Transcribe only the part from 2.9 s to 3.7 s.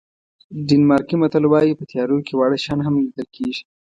لیدل کېږي.